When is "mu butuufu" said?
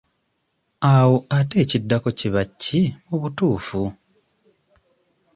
3.07-3.81